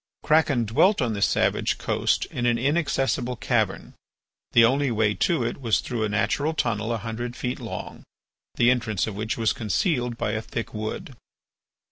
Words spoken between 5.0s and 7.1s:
to it was through a natural tunnel a